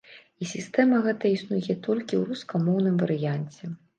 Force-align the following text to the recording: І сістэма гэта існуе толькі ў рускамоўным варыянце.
І 0.43 0.45
сістэма 0.51 1.01
гэта 1.07 1.25
існуе 1.33 1.59
толькі 1.67 1.77
ў 1.77 2.23
рускамоўным 2.31 2.95
варыянце. 3.05 3.63